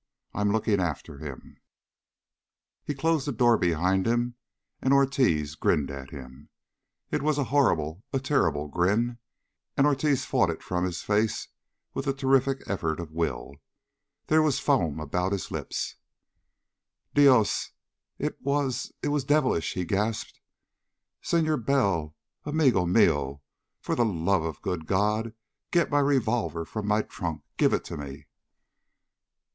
[0.33, 1.57] I'm looking after him."
[2.83, 4.33] He closed the door behind him,
[4.81, 6.49] and Ortiz grinned at him.
[7.11, 9.19] It was a horrible, a terrible grin,
[9.77, 11.49] and Ortiz fought it from his face
[11.93, 13.57] with a terrific effort of will.
[14.25, 15.97] There was foam about his lips.
[17.13, 17.69] "Dios!
[18.17, 20.39] It was it was devilish!" he gasped.
[21.21, 23.43] "Senor Bell, amigo mio,
[23.79, 25.35] for the love of the good God
[25.69, 27.43] get my revolver from my trunk.
[27.55, 28.25] Give it to me...."